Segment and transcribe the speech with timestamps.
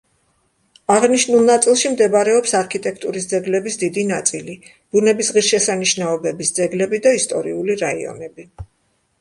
[0.93, 4.55] აღნიშნულ ნაწილში მდებარეობს არქიტექტურის ძეგლების დიდი ნაწილი,
[4.97, 8.49] ბუნების ღირსშესანიშნაობების ძეგლები და ისტორიული რაიონები.